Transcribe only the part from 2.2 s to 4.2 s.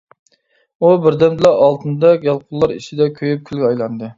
يالقۇنلار ئىچىدە كۆيۈپ كۈلگە ئايلاندى.